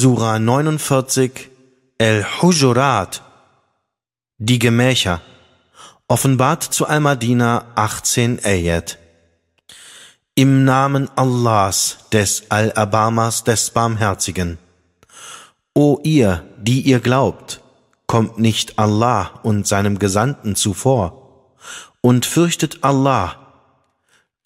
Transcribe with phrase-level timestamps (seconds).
[0.00, 1.50] Surah 49
[1.98, 3.20] El-Hujurat
[4.38, 5.20] Die Gemächer
[6.06, 8.96] Offenbart zu Al-Madina 18 Ayat
[10.36, 14.58] Im Namen Allahs, des Al-Abamas, des Barmherzigen.
[15.74, 17.60] O ihr, die ihr glaubt,
[18.06, 21.56] kommt nicht Allah und seinem Gesandten zuvor
[22.02, 23.34] und fürchtet Allah.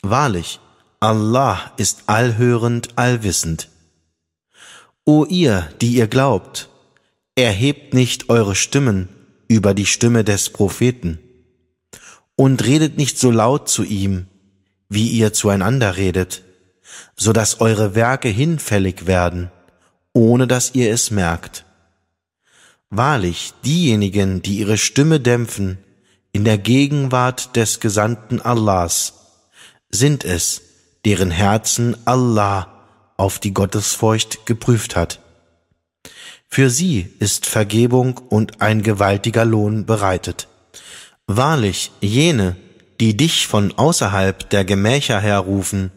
[0.03, 0.61] Wahrlich,
[1.01, 3.69] Allah ist allhörend, allwissend.
[5.05, 6.69] O ihr, die ihr glaubt,
[7.35, 9.09] erhebt nicht eure Stimmen
[9.49, 11.19] über die Stimme des Propheten
[12.37, 14.27] und redet nicht so laut zu ihm,
[14.89, 16.43] wie ihr zueinander redet,
[17.17, 19.51] so dass eure Werke hinfällig werden,
[20.13, 21.65] ohne dass ihr es merkt.
[22.89, 25.79] Wahrlich, diejenigen, die ihre Stimme dämpfen
[26.31, 29.15] in der Gegenwart des Gesandten Allahs,
[29.91, 30.63] sind es,
[31.05, 32.72] deren Herzen Allah
[33.23, 35.21] auf die Gottesfurcht geprüft hat.
[36.49, 40.49] Für sie ist Vergebung und ein gewaltiger Lohn bereitet.
[41.29, 42.57] Wahrlich, jene,
[42.99, 45.93] die dich von außerhalb der Gemächer herrufen,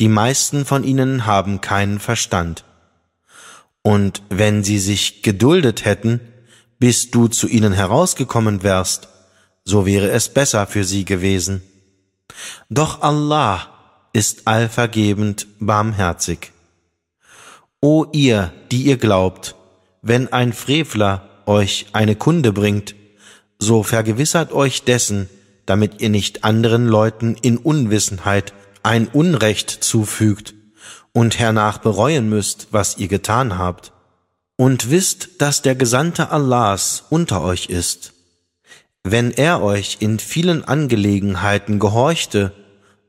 [0.00, 2.64] die meisten von ihnen haben keinen Verstand.
[3.82, 6.20] Und wenn sie sich geduldet hätten,
[6.78, 9.08] bis du zu ihnen herausgekommen wärst,
[9.62, 11.62] so wäre es besser für sie gewesen.
[12.70, 13.75] Doch Allah
[14.16, 16.50] ist allvergebend barmherzig.
[17.82, 19.56] O ihr, die ihr glaubt,
[20.00, 22.94] wenn ein Frevler euch eine Kunde bringt,
[23.58, 25.28] so vergewissert euch dessen,
[25.66, 30.54] damit ihr nicht anderen Leuten in Unwissenheit ein Unrecht zufügt
[31.12, 33.92] und hernach bereuen müsst, was ihr getan habt.
[34.56, 38.14] Und wisst, dass der Gesandte Allahs unter euch ist.
[39.04, 42.54] Wenn er euch in vielen Angelegenheiten gehorchte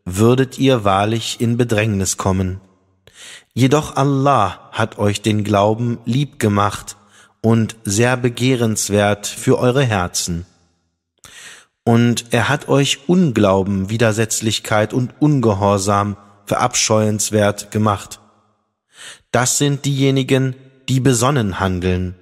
[0.10, 2.62] würdet ihr wahrlich in Bedrängnis kommen.
[3.54, 6.96] Jedoch Allah hat euch den Glauben lieb gemacht
[7.42, 10.46] und sehr begehrenswert für eure Herzen.
[11.84, 16.16] Und er hat euch Unglauben, Widersetzlichkeit und Ungehorsam
[16.46, 18.20] verabscheuenswert gemacht.
[19.32, 20.56] Das sind diejenigen,
[20.88, 22.16] die besonnen handeln,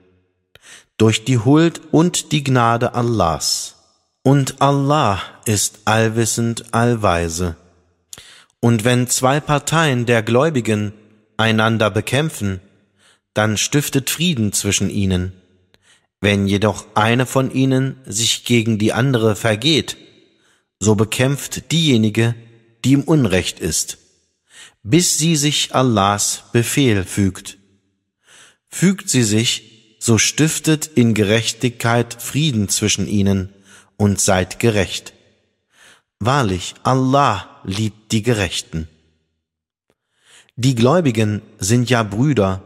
[0.98, 3.76] durch die Huld und die Gnade Allahs.
[4.24, 7.56] Und Allah ist allwissend, allweise.
[8.62, 10.94] Und wenn zwei Parteien der Gläubigen
[11.38, 12.62] einander bekämpfen,
[13.34, 15.34] dann stiftet Frieden zwischen ihnen.
[16.22, 19.98] Wenn jedoch eine von ihnen sich gegen die andere vergeht,
[20.80, 22.36] so bekämpft diejenige,
[22.84, 23.98] die im Unrecht ist,
[24.84, 27.58] bis sie sich Allahs Befehl fügt.
[28.70, 33.50] Fügt sie sich, so stiftet in Gerechtigkeit Frieden zwischen ihnen
[33.98, 35.15] und seid gerecht.
[36.20, 38.88] Wahrlich, Allah liebt die Gerechten.
[40.56, 42.62] Die Gläubigen sind ja Brüder,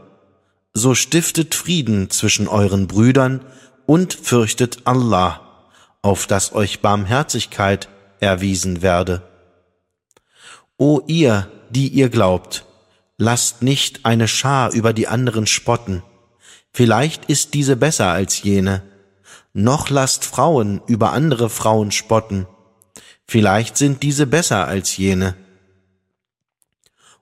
[0.72, 3.44] so stiftet Frieden zwischen euren Brüdern
[3.86, 5.40] und fürchtet Allah,
[6.00, 7.88] auf dass euch Barmherzigkeit
[8.20, 9.22] erwiesen werde.
[10.76, 12.64] O ihr, die ihr glaubt,
[13.18, 16.04] lasst nicht eine Schar über die anderen spotten,
[16.72, 18.82] vielleicht ist diese besser als jene,
[19.52, 22.46] noch lasst Frauen über andere Frauen spotten,
[23.30, 25.36] vielleicht sind diese besser als jene.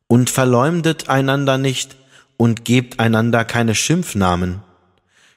[0.07, 1.97] Und verleumdet einander nicht
[2.39, 4.63] und gebt einander keine Schimpfnamen.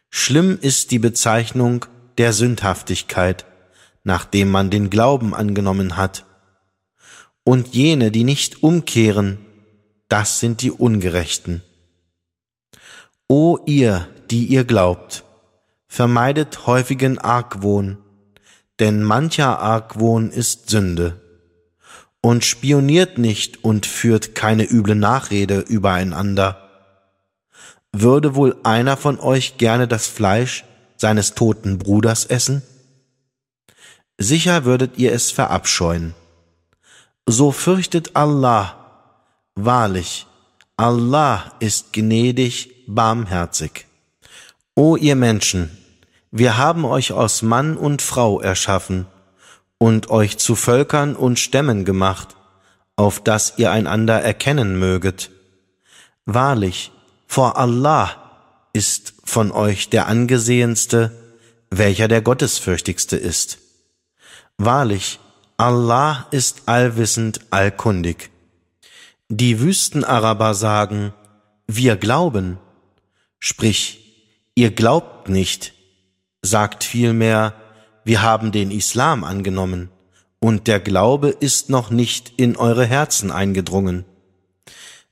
[0.09, 1.85] Schlimm ist die Bezeichnung
[2.17, 3.45] der Sündhaftigkeit,
[4.05, 6.25] nachdem man den Glauben angenommen hat.
[7.43, 9.39] Und jene, die nicht umkehren,
[10.07, 11.63] das sind die Ungerechten.
[13.27, 15.25] O ihr, die ihr glaubt,
[15.87, 17.97] vermeidet häufigen Argwohn,
[18.81, 21.21] denn mancher Argwohn ist Sünde.
[22.19, 26.69] Und spioniert nicht und führt keine üble Nachrede übereinander.
[27.93, 30.65] Würde wohl einer von euch gerne das Fleisch
[30.97, 32.63] seines toten Bruders essen?
[34.17, 36.13] Sicher würdet ihr es verabscheuen.
[37.27, 38.77] So fürchtet Allah.
[39.55, 40.27] Wahrlich,
[40.77, 43.85] Allah ist gnädig, barmherzig.
[44.75, 45.77] O ihr Menschen,
[46.31, 49.05] wir haben euch aus Mann und Frau erschaffen
[49.77, 52.37] und euch zu Völkern und Stämmen gemacht,
[52.95, 55.29] auf dass ihr einander erkennen möget.
[56.25, 56.91] Wahrlich,
[57.27, 58.15] vor Allah
[58.71, 61.11] ist von euch der angesehenste,
[61.69, 63.57] welcher der gottesfürchtigste ist.
[64.57, 65.19] Wahrlich,
[65.57, 68.29] Allah ist allwissend, allkundig.
[69.27, 71.13] Die Wüstenaraber sagen,
[71.67, 72.57] wir glauben,
[73.39, 74.23] sprich,
[74.55, 75.73] ihr glaubt nicht,
[76.41, 77.53] sagt vielmehr,
[78.03, 79.89] wir haben den Islam angenommen,
[80.39, 84.05] und der Glaube ist noch nicht in eure Herzen eingedrungen.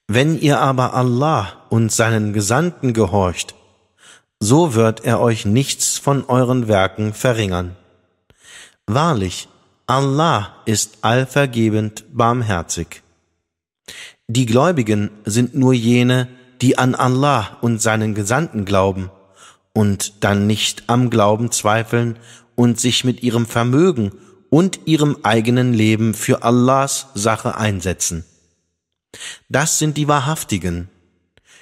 [0.07, 3.53] Wenn ihr aber Allah und seinen Gesandten gehorcht,
[4.39, 7.75] so wird er euch nichts von euren Werken verringern.
[8.87, 9.49] Wahrlich,
[9.85, 13.03] Allah ist allvergebend barmherzig.
[14.27, 16.27] Die Gläubigen sind nur jene,
[16.61, 19.11] die an Allah und seinen Gesandten glauben
[19.74, 22.18] und dann nicht am Glauben zweifeln
[22.56, 24.12] und sich mit ihrem Vermögen
[24.50, 28.25] und ihrem eigenen Leben für Allahs Sache einsetzen.
[29.48, 30.89] Das sind die Wahrhaftigen.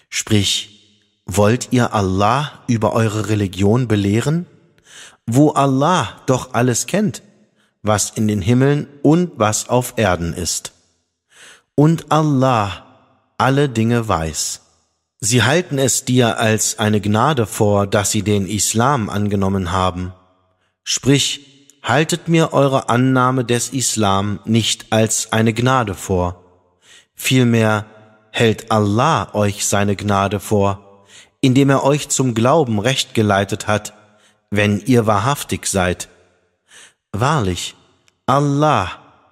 [0.09, 4.45] Sprich, wollt ihr Allah über eure Religion belehren?
[5.25, 7.21] Wo Allah doch alles kennt,
[7.81, 10.71] was in den Himmeln und was auf Erden ist.
[11.75, 12.86] Und Allah
[13.38, 14.62] alle Dinge weiß.
[15.19, 20.13] Sie halten es dir als eine Gnade vor, dass sie den Islam angenommen haben.
[20.83, 26.43] Sprich, haltet mir eure Annahme des Islam nicht als eine Gnade vor.
[27.15, 27.85] Vielmehr
[28.31, 31.05] hält Allah euch seine Gnade vor,
[31.41, 33.93] indem er euch zum Glauben recht geleitet hat,
[34.51, 36.09] wenn ihr wahrhaftig seid.
[37.11, 37.75] Wahrlich,
[38.27, 38.91] Allah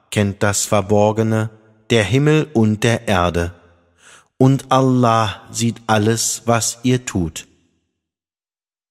[0.10, 1.52] kennt das Verborgene,
[1.92, 3.54] der Himmel und der Erde
[4.38, 7.48] und Allah sieht alles, was ihr tut.